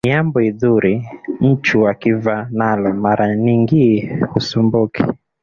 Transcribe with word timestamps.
Ni 0.03 0.09
yambo 0.11 0.37
idhuri 0.49 0.93
nchu 1.49 1.77
akiva 1.91 2.35
nalo 2.59 2.89
mara 3.03 3.25
ningii 3.43 3.95
husumbuki. 4.31 5.03